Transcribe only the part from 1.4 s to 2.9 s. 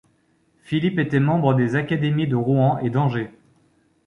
des Académies de Rouen et